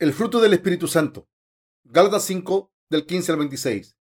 [0.00, 1.28] El fruto del Espíritu Santo.
[1.82, 3.96] Gálatas 5 del 15 al 26.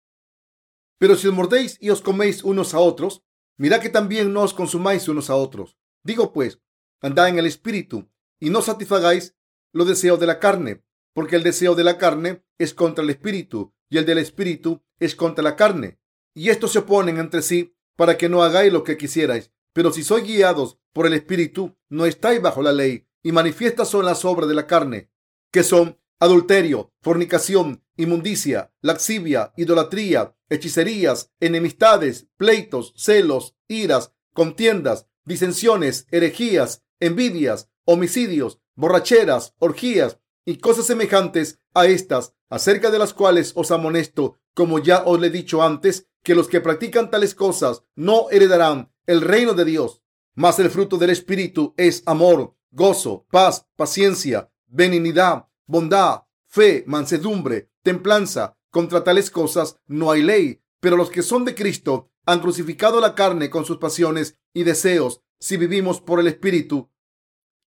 [1.00, 3.24] Pero si os mordéis y os coméis unos a otros,
[3.58, 5.76] mirad que también no os consumáis unos a otros.
[6.04, 6.62] Digo pues,
[7.02, 9.36] andad en el Espíritu y no satisfagáis
[9.74, 10.84] los deseos de la carne,
[11.14, 15.16] porque el deseo de la carne es contra el Espíritu y el del Espíritu es
[15.16, 16.00] contra la carne.
[16.36, 19.52] Y estos se oponen entre sí para que no hagáis lo que quisierais.
[19.74, 24.06] Pero si sois guiados por el Espíritu, no estáis bajo la ley, y manifiestas son
[24.06, 25.10] las obras de la carne,
[25.52, 36.84] que son adulterio, fornicación, inmundicia, laxivia, idolatría, hechicerías, enemistades, pleitos, celos, iras, contiendas, disensiones, herejías,
[37.00, 44.40] envidias, homicidios, borracheras, orgías y cosas semejantes a estas, acerca de las cuales os amonesto,
[44.54, 48.92] como ya os le he dicho antes, que los que practican tales cosas no heredarán
[49.06, 50.02] el reino de Dios.
[50.36, 58.58] Mas el fruto del Espíritu es amor, gozo, paz, paciencia, benignidad, bondad, fe, mansedumbre, templanza.
[58.70, 60.62] Contra tales cosas no hay ley.
[60.80, 65.22] Pero los que son de Cristo han crucificado la carne con sus pasiones y deseos.
[65.40, 66.90] Si vivimos por el Espíritu,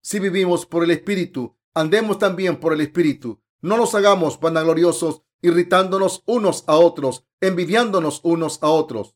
[0.01, 3.41] si vivimos por el Espíritu, andemos también por el Espíritu.
[3.61, 9.15] No nos hagamos vanagloriosos, irritándonos unos a otros, envidiándonos unos a otros.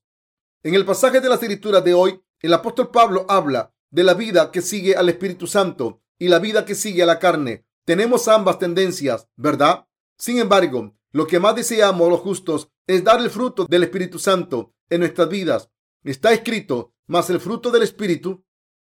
[0.63, 4.51] En el pasaje de la escritura de hoy, el apóstol Pablo habla de la vida
[4.51, 7.65] que sigue al Espíritu Santo y la vida que sigue a la carne.
[7.85, 9.87] Tenemos ambas tendencias, ¿verdad?
[10.17, 14.73] Sin embargo, lo que más deseamos los justos es dar el fruto del Espíritu Santo
[14.89, 15.69] en nuestras vidas.
[16.03, 18.43] Está escrito, mas el fruto del Espíritu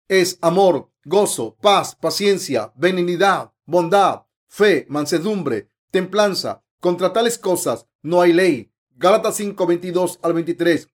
[0.07, 6.63] es amor, gozo, paz, paciencia, benignidad, bondad, fe, mansedumbre, templanza.
[6.79, 8.71] Contra tales cosas no hay ley.
[8.91, 10.89] Gálatas 5, 22 al 23.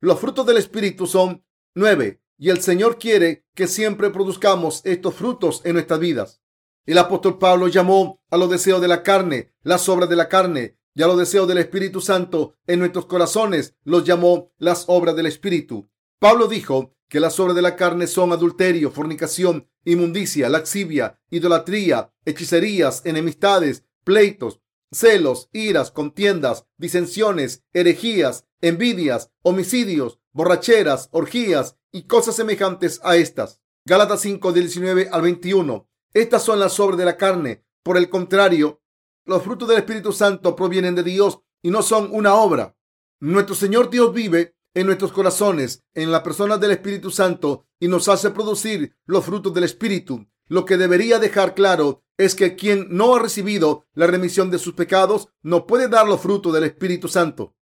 [0.00, 1.44] Los frutos del Espíritu son
[1.74, 6.40] nueve y el Señor quiere que siempre produzcamos estos frutos en nuestras vidas.
[6.86, 10.78] El apóstol Pablo llamó a los deseos de la carne las obras de la carne
[10.94, 15.26] y a los deseos del Espíritu Santo en nuestros corazones los llamó las obras del
[15.26, 15.90] Espíritu.
[16.20, 23.02] Pablo dijo que las obras de la carne son adulterio, fornicación, inmundicia, laxivia, idolatría, hechicerías,
[23.04, 24.60] enemistades, pleitos,
[24.92, 33.60] celos, iras, contiendas, disensiones, herejías, envidias, homicidios, borracheras, orgías y cosas semejantes a estas.
[33.84, 35.88] Gálatas 5, 19 al 21.
[36.16, 37.62] Estas son las obras de la carne.
[37.82, 38.80] Por el contrario,
[39.26, 42.74] los frutos del Espíritu Santo provienen de Dios y no son una obra.
[43.20, 48.08] Nuestro Señor Dios vive en nuestros corazones, en la persona del Espíritu Santo y nos
[48.08, 50.26] hace producir los frutos del Espíritu.
[50.46, 54.72] Lo que debería dejar claro es que quien no ha recibido la remisión de sus
[54.72, 57.54] pecados no puede dar los frutos del Espíritu Santo.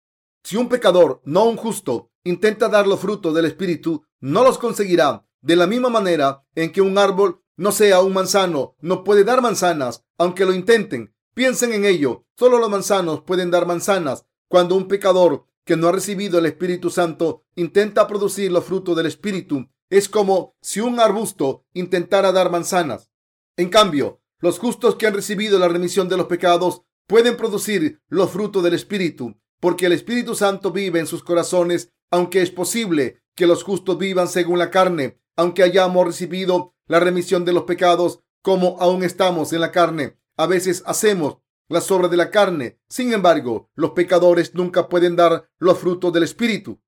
[0.45, 5.27] Si un pecador, no un justo, intenta dar los frutos del Espíritu, no los conseguirá.
[5.41, 9.41] De la misma manera en que un árbol no sea un manzano, no puede dar
[9.41, 11.15] manzanas, aunque lo intenten.
[11.33, 12.25] Piensen en ello.
[12.37, 14.27] Solo los manzanos pueden dar manzanas.
[14.49, 19.07] Cuando un pecador que no ha recibido el Espíritu Santo intenta producir los frutos del
[19.07, 23.13] Espíritu, es como si un arbusto intentara dar manzanas.
[23.57, 28.29] En cambio, los justos que han recibido la remisión de los pecados pueden producir los
[28.33, 33.47] frutos del Espíritu, porque el Espíritu Santo vive en sus corazones, aunque es posible que
[33.47, 38.77] los justos vivan según la carne, aunque hayamos recibido la remisión de los pecados, como
[38.81, 40.19] aún estamos en la carne.
[40.37, 41.39] A veces hacemos
[41.69, 42.81] las obras de la carne.
[42.89, 46.81] Sin embargo, los pecadores nunca pueden dar los frutos del Espíritu.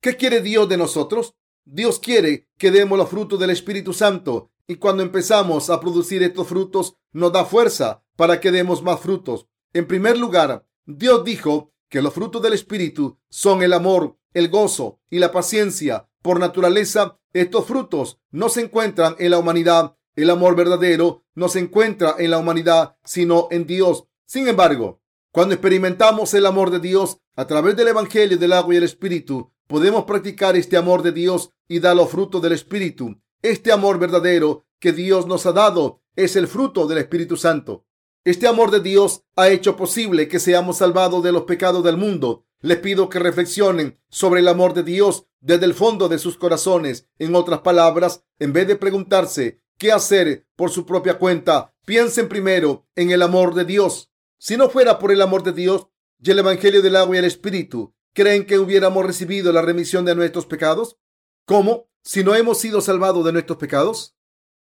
[0.00, 1.36] ¿Qué quiere Dios de nosotros?
[1.64, 6.48] Dios quiere que demos los frutos del Espíritu Santo y cuando empezamos a producir estos
[6.48, 9.46] frutos nos da fuerza para que demos más frutos.
[9.72, 15.00] En primer lugar, Dios dijo que los frutos del Espíritu son el amor, el gozo
[15.08, 16.08] y la paciencia.
[16.22, 19.96] Por naturaleza, estos frutos no se encuentran en la humanidad.
[20.14, 24.04] El amor verdadero no se encuentra en la humanidad, sino en Dios.
[24.26, 28.76] Sin embargo, cuando experimentamos el amor de Dios a través del Evangelio del agua y
[28.76, 33.16] el Espíritu, podemos practicar este amor de Dios y dar los frutos del Espíritu.
[33.40, 37.86] Este amor verdadero que Dios nos ha dado es el fruto del Espíritu Santo.
[38.24, 42.44] Este amor de Dios ha hecho posible que seamos salvados de los pecados del mundo.
[42.60, 47.06] Les pido que reflexionen sobre el amor de Dios desde el fondo de sus corazones.
[47.18, 52.86] En otras palabras, en vez de preguntarse qué hacer por su propia cuenta, piensen primero
[52.96, 54.10] en el amor de Dios.
[54.38, 57.24] Si no fuera por el amor de Dios y el Evangelio del agua y el
[57.26, 60.96] Espíritu, ¿creen que hubiéramos recibido la remisión de nuestros pecados?
[61.44, 61.88] ¿Cómo?
[62.02, 64.16] Si no hemos sido salvados de nuestros pecados.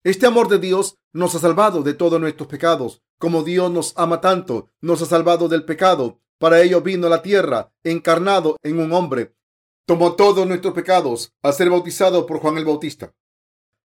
[0.04, 3.04] Este amor de Dios nos ha salvado de todos nuestros pecados.
[3.18, 6.22] Como Dios nos ama tanto, nos ha salvado del pecado.
[6.38, 9.36] Para ello vino a la tierra, encarnado en un hombre.
[9.90, 13.16] Tomó todos nuestros pecados al ser bautizado por Juan el Bautista.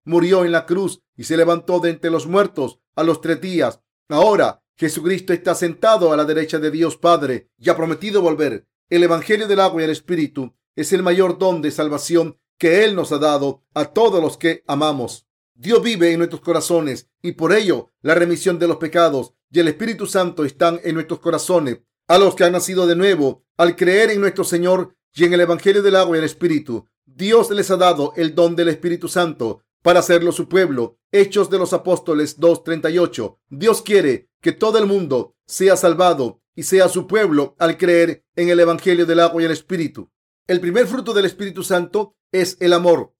[0.04, 3.80] Murió en la cruz y se levantó de entre los muertos a los tres días.
[4.10, 8.68] Ahora Jesucristo está sentado a la derecha de Dios Padre y ha prometido volver.
[8.90, 12.94] El Evangelio del agua y el Espíritu es el mayor don de salvación que Él
[12.94, 15.26] nos ha dado a todos los que amamos.
[15.54, 19.68] Dios vive en nuestros corazones y por ello la remisión de los pecados y el
[19.68, 21.78] Espíritu Santo están en nuestros corazones.
[22.08, 25.40] A los que han nacido de nuevo, al creer en nuestro Señor y en el
[25.40, 29.62] Evangelio del agua y el Espíritu, Dios les ha dado el don del Espíritu Santo
[29.82, 30.98] para hacerlo su pueblo.
[31.12, 33.38] Hechos de los Apóstoles 2.38.
[33.48, 38.48] Dios quiere que todo el mundo sea salvado y sea su pueblo al creer en
[38.48, 40.10] el Evangelio del agua y el Espíritu.
[40.48, 43.14] El primer fruto del Espíritu Santo es el amor.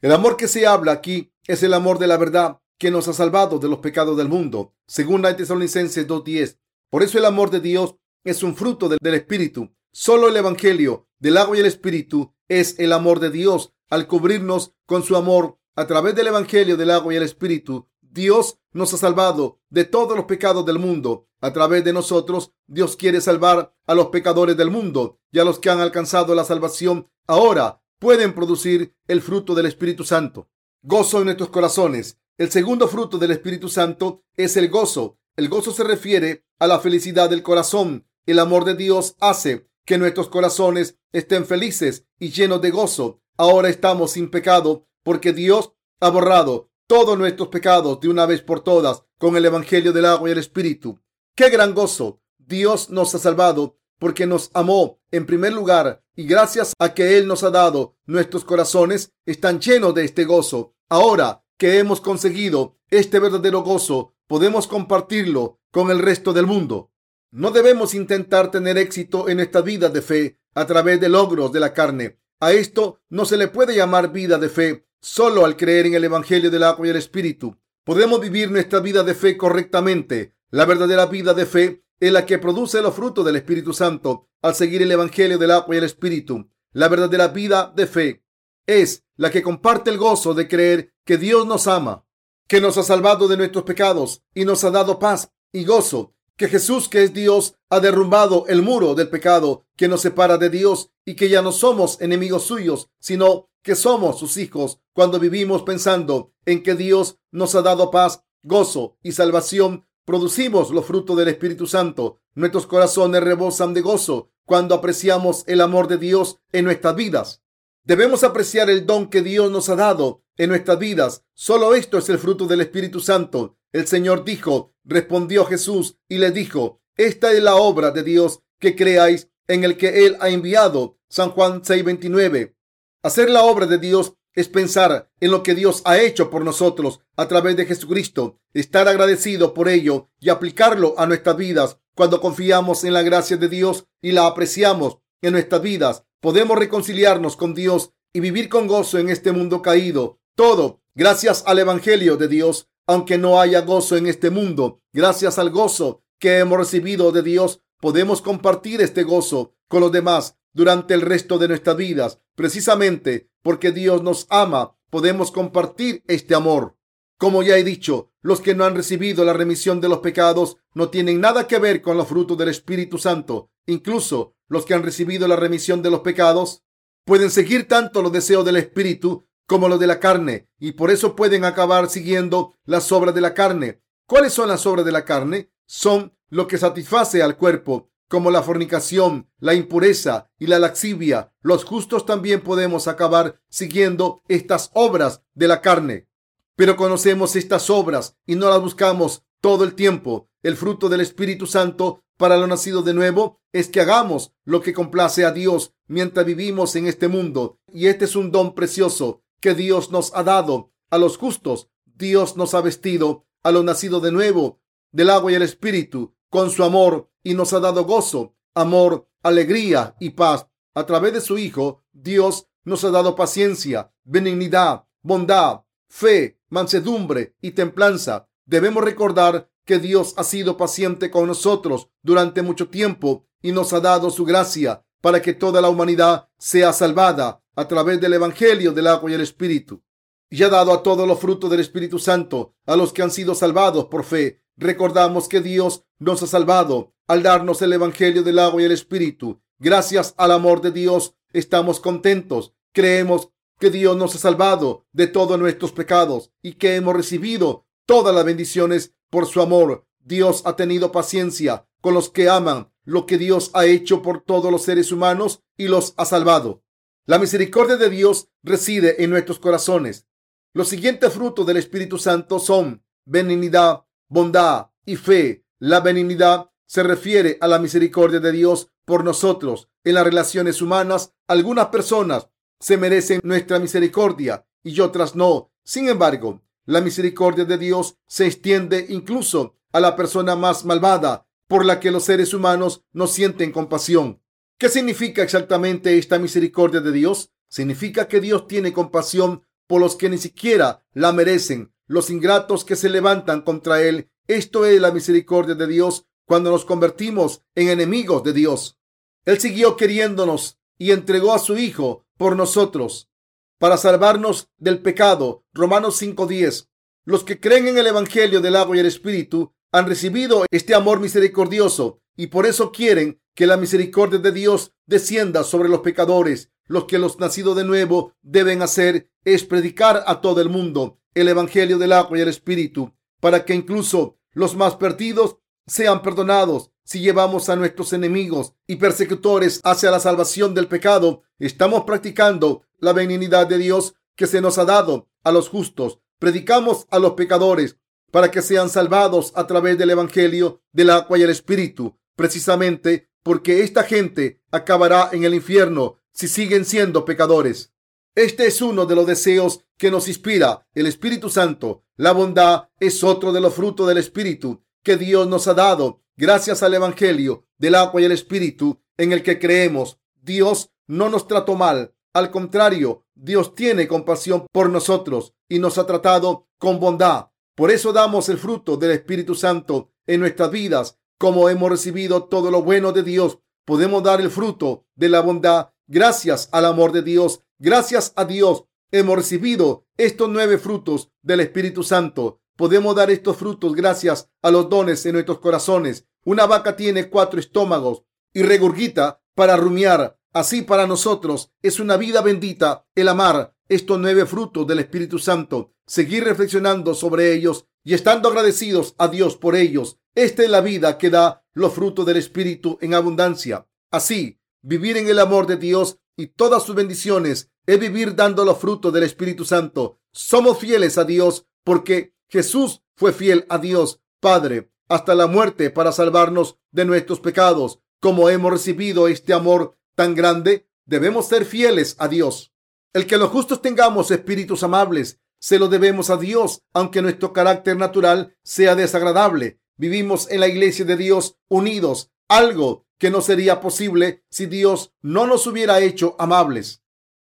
[0.00, 3.12] El amor que se habla aquí es el amor de la verdad que nos ha
[3.12, 6.58] salvado de los pecados del mundo, según la Tesalonicenses 2.10.
[6.88, 9.74] Por eso el amor de Dios es un fruto del, del Espíritu.
[9.92, 13.72] Solo el Evangelio del agua y el Espíritu es el amor de Dios.
[13.88, 18.58] Al cubrirnos con su amor a través del Evangelio del agua y el Espíritu, Dios
[18.72, 21.28] nos ha salvado de todos los pecados del mundo.
[21.40, 25.58] A través de nosotros, Dios quiere salvar a los pecadores del mundo y a los
[25.58, 27.08] que han alcanzado la salvación.
[27.26, 30.50] Ahora pueden producir el fruto del Espíritu Santo.
[30.82, 32.18] Gozo en nuestros corazones.
[32.38, 35.18] El segundo fruto del Espíritu Santo es el gozo.
[35.36, 38.06] El gozo se refiere a la felicidad del corazón.
[38.26, 43.22] El amor de Dios hace que nuestros corazones estén felices y llenos de gozo.
[43.36, 48.60] Ahora estamos sin pecado porque Dios ha borrado todos nuestros pecados de una vez por
[48.60, 51.00] todas con el Evangelio del agua y el Espíritu.
[51.36, 52.20] ¡Qué gran gozo!
[52.38, 57.26] Dios nos ha salvado porque nos amó en primer lugar y gracias a que Él
[57.26, 60.74] nos ha dado, nuestros corazones están llenos de este gozo.
[60.88, 66.89] Ahora que hemos conseguido este verdadero gozo, podemos compartirlo con el resto del mundo.
[67.32, 71.60] No debemos intentar tener éxito en esta vida de fe a través de logros de
[71.60, 72.18] la carne.
[72.40, 76.02] A esto no se le puede llamar vida de fe solo al creer en el
[76.02, 77.56] Evangelio del agua y el Espíritu.
[77.84, 80.34] Podemos vivir nuestra vida de fe correctamente.
[80.50, 84.56] La verdadera vida de fe es la que produce los frutos del Espíritu Santo al
[84.56, 86.50] seguir el Evangelio del agua y el Espíritu.
[86.72, 88.24] La verdadera vida de fe
[88.66, 92.04] es la que comparte el gozo de creer que Dios nos ama,
[92.48, 96.48] que nos ha salvado de nuestros pecados y nos ha dado paz y gozo que
[96.48, 100.88] Jesús, que es Dios, ha derrumbado el muro del pecado que nos separa de Dios
[101.04, 106.32] y que ya no somos enemigos suyos, sino que somos sus hijos cuando vivimos pensando
[106.46, 109.84] en que Dios nos ha dado paz, gozo y salvación.
[110.06, 112.22] Producimos los frutos del Espíritu Santo.
[112.34, 117.42] Nuestros corazones rebosan de gozo cuando apreciamos el amor de Dios en nuestras vidas.
[117.84, 121.22] Debemos apreciar el don que Dios nos ha dado en nuestras vidas.
[121.34, 123.58] Solo esto es el fruto del Espíritu Santo.
[123.72, 128.76] El Señor dijo, respondió Jesús y le dijo, esta es la obra de Dios, que
[128.76, 130.98] creáis en el que Él ha enviado.
[131.08, 132.54] San Juan 6:29.
[133.02, 137.00] Hacer la obra de Dios es pensar en lo que Dios ha hecho por nosotros
[137.16, 141.78] a través de Jesucristo, estar agradecido por ello y aplicarlo a nuestras vidas.
[141.94, 147.36] Cuando confiamos en la gracia de Dios y la apreciamos en nuestras vidas, podemos reconciliarnos
[147.36, 150.20] con Dios y vivir con gozo en este mundo caído.
[150.34, 155.50] Todo gracias al Evangelio de Dios aunque no haya gozo en este mundo, gracias al
[155.50, 161.00] gozo que hemos recibido de Dios, podemos compartir este gozo con los demás durante el
[161.00, 162.18] resto de nuestras vidas.
[162.34, 166.76] Precisamente porque Dios nos ama, podemos compartir este amor.
[167.16, 170.88] Como ya he dicho, los que no han recibido la remisión de los pecados no
[170.88, 173.50] tienen nada que ver con los frutos del Espíritu Santo.
[173.66, 176.64] Incluso los que han recibido la remisión de los pecados
[177.04, 181.16] pueden seguir tanto los deseos del Espíritu como lo de la carne, y por eso
[181.16, 183.82] pueden acabar siguiendo las obras de la carne.
[184.06, 185.50] ¿Cuáles son las obras de la carne?
[185.66, 191.32] Son lo que satisface al cuerpo, como la fornicación, la impureza y la laxivia.
[191.42, 196.06] Los justos también podemos acabar siguiendo estas obras de la carne.
[196.54, 200.28] Pero conocemos estas obras y no las buscamos todo el tiempo.
[200.44, 204.72] El fruto del Espíritu Santo para lo nacido de nuevo es que hagamos lo que
[204.74, 207.58] complace a Dios mientras vivimos en este mundo.
[207.72, 211.70] Y este es un don precioso que Dios nos ha dado a los justos.
[211.84, 214.60] Dios nos ha vestido a los nacidos de nuevo
[214.92, 219.96] del agua y el espíritu con su amor y nos ha dado gozo, amor, alegría
[220.00, 220.46] y paz.
[220.74, 227.52] A través de su Hijo, Dios nos ha dado paciencia, benignidad, bondad, fe, mansedumbre y
[227.52, 228.28] templanza.
[228.44, 233.80] Debemos recordar que Dios ha sido paciente con nosotros durante mucho tiempo y nos ha
[233.80, 238.86] dado su gracia para que toda la humanidad sea salvada a través del Evangelio del
[238.86, 239.82] agua y el Espíritu.
[240.28, 243.34] Y ha dado a todos los frutos del Espíritu Santo a los que han sido
[243.34, 244.42] salvados por fe.
[244.56, 249.40] Recordamos que Dios nos ha salvado al darnos el Evangelio del agua y el Espíritu.
[249.58, 252.54] Gracias al amor de Dios estamos contentos.
[252.72, 258.14] Creemos que Dios nos ha salvado de todos nuestros pecados y que hemos recibido todas
[258.14, 259.86] las bendiciones por su amor.
[259.98, 264.50] Dios ha tenido paciencia con los que aman lo que Dios ha hecho por todos
[264.50, 266.62] los seres humanos y los ha salvado.
[267.06, 270.06] La misericordia de Dios reside en nuestros corazones.
[270.52, 275.44] Los siguientes frutos del Espíritu Santo son benignidad, bondad y fe.
[275.58, 281.14] La benignidad se refiere a la misericordia de Dios por nosotros en las relaciones humanas.
[281.26, 282.28] Algunas personas
[282.58, 285.52] se merecen nuestra misericordia y otras no.
[285.64, 291.64] Sin embargo, la misericordia de Dios se extiende incluso a la persona más malvada por
[291.64, 294.20] la que los seres humanos no sienten compasión.
[294.60, 297.30] ¿Qué significa exactamente esta misericordia de Dios?
[297.48, 302.76] Significa que Dios tiene compasión por los que ni siquiera la merecen, los ingratos que
[302.76, 304.10] se levantan contra Él.
[304.28, 308.78] Esto es la misericordia de Dios cuando nos convertimos en enemigos de Dios.
[309.24, 313.08] Él siguió queriéndonos y entregó a su Hijo por nosotros
[313.56, 315.42] para salvarnos del pecado.
[315.54, 316.68] Romanos 5:10.
[317.06, 321.00] Los que creen en el Evangelio del agua y el Espíritu han recibido este amor
[321.00, 326.50] misericordioso y por eso quieren que la misericordia de Dios descienda sobre los pecadores.
[326.66, 331.28] Lo que los nacidos de nuevo deben hacer es predicar a todo el mundo el
[331.28, 336.70] Evangelio del agua y el Espíritu, para que incluso los más perdidos sean perdonados.
[336.84, 342.92] Si llevamos a nuestros enemigos y persecutores hacia la salvación del pecado, estamos practicando la
[342.92, 346.00] benignidad de Dios que se nos ha dado a los justos.
[346.18, 347.78] Predicamos a los pecadores
[348.10, 353.62] para que sean salvados a través del Evangelio del agua y el Espíritu, precisamente porque
[353.62, 357.72] esta gente acabará en el infierno si siguen siendo pecadores.
[358.14, 361.82] Este es uno de los deseos que nos inspira el Espíritu Santo.
[361.96, 366.62] La bondad es otro de los frutos del Espíritu que Dios nos ha dado gracias
[366.62, 369.98] al Evangelio del agua y el Espíritu en el que creemos.
[370.20, 371.94] Dios no nos trató mal.
[372.12, 377.28] Al contrario, Dios tiene compasión por nosotros y nos ha tratado con bondad.
[377.54, 382.50] Por eso damos el fruto del Espíritu Santo en nuestras vidas como hemos recibido todo
[382.50, 387.02] lo bueno de Dios, podemos dar el fruto de la bondad gracias al amor de
[387.02, 387.42] Dios.
[387.58, 392.40] Gracias a Dios hemos recibido estos nueve frutos del Espíritu Santo.
[392.56, 396.06] Podemos dar estos frutos gracias a los dones en nuestros corazones.
[396.24, 400.18] Una vaca tiene cuatro estómagos y regurgita para rumiar.
[400.32, 405.74] Así para nosotros es una vida bendita el amar estos nueve frutos del Espíritu Santo,
[405.86, 409.98] seguir reflexionando sobre ellos y estando agradecidos a Dios por ellos.
[410.14, 413.66] Esta es la vida que da los frutos del Espíritu en abundancia.
[413.90, 418.58] Así, vivir en el amor de Dios y todas sus bendiciones es vivir dando los
[418.58, 419.98] frutos del Espíritu Santo.
[420.12, 425.92] Somos fieles a Dios porque Jesús fue fiel a Dios Padre hasta la muerte para
[425.92, 427.80] salvarnos de nuestros pecados.
[428.00, 432.54] Como hemos recibido este amor tan grande, debemos ser fieles a Dios.
[432.94, 437.76] El que los justos tengamos espíritus amables se lo debemos a Dios, aunque nuestro carácter
[437.76, 439.60] natural sea desagradable.
[439.76, 445.26] Vivimos en la iglesia de Dios unidos, algo que no sería posible si Dios no
[445.26, 446.82] nos hubiera hecho amables.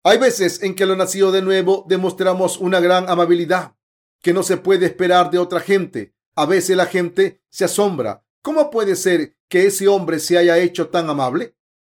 [0.05, 3.75] Hay veces en que lo nacido de nuevo demostramos una gran amabilidad
[4.21, 6.13] que no se puede esperar de otra gente.
[6.37, 8.23] A veces la gente se asombra.
[8.41, 11.53] ¿Cómo puede ser que ese hombre se haya hecho tan amable?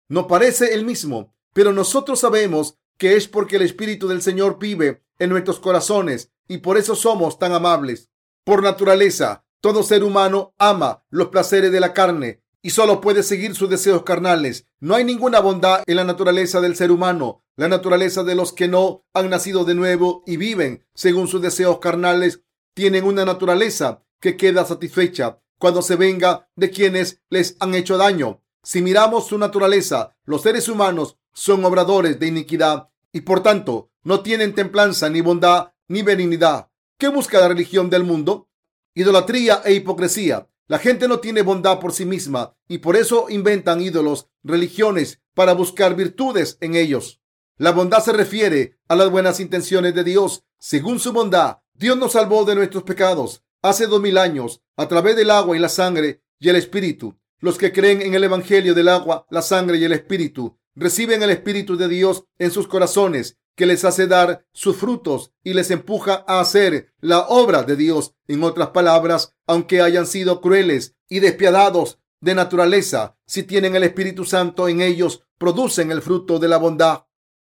[0.09, 5.03] No parece el mismo, pero nosotros sabemos que es porque el Espíritu del Señor vive
[5.19, 8.09] en nuestros corazones y por eso somos tan amables.
[8.43, 13.55] Por naturaleza, todo ser humano ama los placeres de la carne y solo puede seguir
[13.55, 14.67] sus deseos carnales.
[14.79, 17.43] No hay ninguna bondad en la naturaleza del ser humano.
[17.55, 21.79] La naturaleza de los que no han nacido de nuevo y viven según sus deseos
[21.79, 22.41] carnales
[22.73, 28.43] tienen una naturaleza que queda satisfecha cuando se venga de quienes les han hecho daño.
[28.63, 34.21] Si miramos su naturaleza, los seres humanos son obradores de iniquidad y por tanto no
[34.21, 36.69] tienen templanza, ni bondad, ni benignidad.
[36.97, 38.49] ¿Qué busca la religión del mundo?
[38.95, 40.49] Idolatría e hipocresía.
[40.67, 45.53] La gente no tiene bondad por sí misma y por eso inventan ídolos, religiones, para
[45.53, 47.21] buscar virtudes en ellos.
[47.57, 50.43] La bondad se refiere a las buenas intenciones de Dios.
[50.59, 55.15] Según su bondad, Dios nos salvó de nuestros pecados hace dos mil años a través
[55.15, 57.17] del agua y la sangre y el espíritu.
[57.39, 61.31] Los que creen en el Evangelio del agua, la sangre y el espíritu reciben el
[61.31, 66.23] Espíritu de Dios en sus corazones que les hace dar sus frutos y les empuja
[66.27, 68.13] a hacer la obra de Dios.
[68.27, 74.23] En otras palabras, aunque hayan sido crueles y despiadados de naturaleza, si tienen el Espíritu
[74.23, 77.05] Santo en ellos, producen el fruto de la bondad.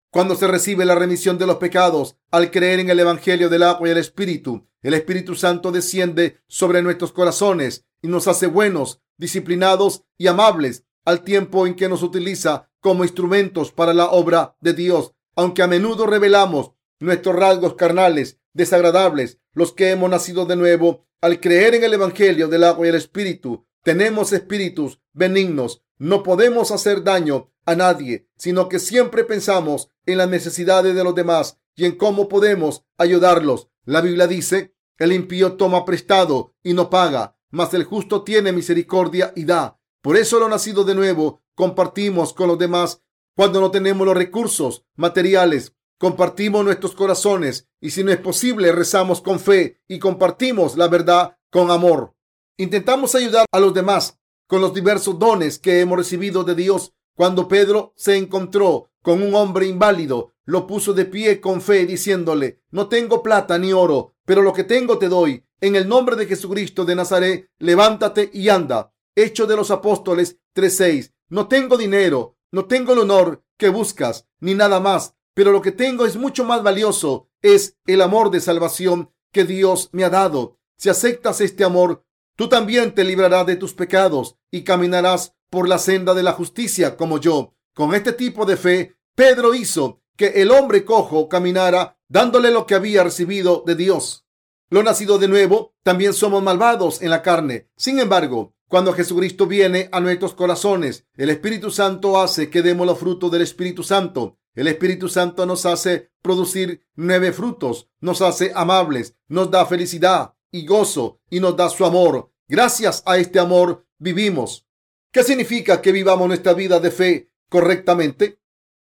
[0.09, 3.87] Cuando se recibe la remisión de los pecados al creer en el Evangelio del agua
[3.87, 10.03] y el Espíritu, el Espíritu Santo desciende sobre nuestros corazones y nos hace buenos, disciplinados
[10.17, 15.13] y amables al tiempo en que nos utiliza como instrumentos para la obra de Dios
[15.39, 21.39] aunque a menudo revelamos nuestros rasgos carnales desagradables, los que hemos nacido de nuevo al
[21.39, 23.65] creer en el Evangelio del agua y el Espíritu.
[23.81, 25.81] Tenemos espíritus benignos.
[25.97, 31.15] No podemos hacer daño a nadie, sino que siempre pensamos en las necesidades de los
[31.15, 33.69] demás y en cómo podemos ayudarlos.
[33.85, 39.33] La Biblia dice, el impío toma prestado y no paga, mas el justo tiene misericordia
[39.35, 39.79] y da.
[40.01, 43.01] Por eso lo nacido de nuevo compartimos con los demás
[43.35, 45.75] cuando no tenemos los recursos materiales.
[45.97, 51.37] Compartimos nuestros corazones y si no es posible rezamos con fe y compartimos la verdad
[51.49, 52.15] con amor.
[52.57, 56.93] Intentamos ayudar a los demás con los diversos dones que hemos recibido de Dios.
[57.15, 62.61] Cuando Pedro se encontró con un hombre inválido, lo puso de pie con fe, diciéndole,
[62.71, 65.45] no tengo plata ni oro, pero lo que tengo te doy.
[65.61, 68.93] En el nombre de Jesucristo de Nazaret, levántate y anda.
[69.15, 71.13] Hecho de los Apóstoles 3:6.
[71.27, 75.71] No tengo dinero, no tengo el honor que buscas, ni nada más, pero lo que
[75.71, 80.57] tengo es mucho más valioso, es el amor de salvación que Dios me ha dado.
[80.77, 82.05] Si aceptas este amor,
[82.37, 86.95] tú también te librarás de tus pecados y caminarás por la senda de la justicia
[86.95, 87.53] como yo.
[87.73, 92.75] Con este tipo de fe, Pedro hizo que el hombre cojo caminara dándole lo que
[92.75, 94.25] había recibido de Dios.
[94.71, 97.69] Lo nacido de nuevo, también somos malvados en la carne.
[97.75, 102.99] Sin embargo, cuando Jesucristo viene a nuestros corazones, el Espíritu Santo hace que demos los
[102.99, 104.37] frutos del Espíritu Santo.
[104.53, 110.67] El Espíritu Santo nos hace producir nueve frutos, nos hace amables, nos da felicidad y
[110.67, 112.31] gozo y nos da su amor.
[112.47, 114.67] Gracias a este amor vivimos.
[115.11, 118.39] ¿Qué significa que vivamos nuestra vida de fe correctamente?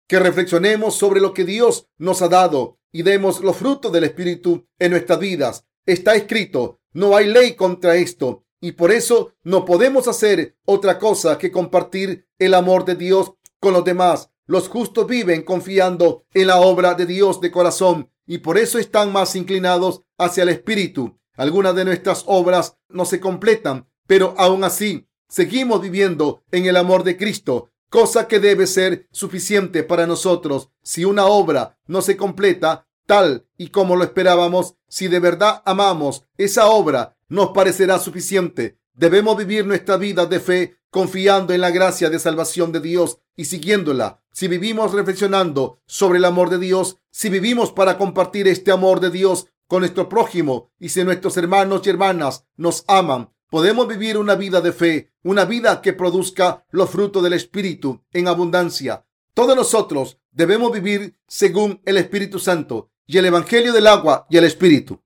[0.07, 4.67] Que reflexionemos sobre lo que Dios nos ha dado y demos los frutos del Espíritu
[4.77, 5.68] en nuestras vidas.
[5.85, 11.37] Está escrito, no hay ley contra esto y por eso no podemos hacer otra cosa
[11.37, 14.31] que compartir el amor de Dios con los demás.
[14.45, 19.11] Los justos viven confiando en la obra de Dios de corazón y por eso están
[19.11, 21.19] más inclinados hacia el Espíritu.
[21.35, 27.03] Algunas de nuestras obras no se completan, pero aún así seguimos viviendo en el amor
[27.03, 30.69] de Cristo, cosa que debe ser suficiente para nosotros.
[30.83, 36.25] Si una obra no se completa tal y como lo esperábamos, si de verdad amamos
[36.37, 38.77] esa obra, nos parecerá suficiente.
[38.93, 43.45] Debemos vivir nuestra vida de fe confiando en la gracia de salvación de Dios y
[43.45, 44.21] siguiéndola.
[44.31, 49.09] Si vivimos reflexionando sobre el amor de Dios, si vivimos para compartir este amor de
[49.09, 54.35] Dios con nuestro prójimo y si nuestros hermanos y hermanas nos aman, podemos vivir una
[54.35, 59.03] vida de fe, una vida que produzca los frutos del Espíritu en abundancia.
[59.33, 64.43] Todos nosotros debemos vivir según el Espíritu Santo y el Evangelio del agua y el
[64.43, 65.01] Espíritu.